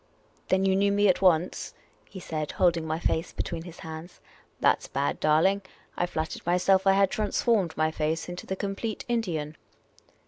[0.49, 1.75] "Then you knew me at once?"
[2.09, 4.19] he said, holding my face between his hands."
[4.59, 5.61] That 's bad, darling!
[5.95, 9.57] I flattered myself I had transformed my face into the complete Indian."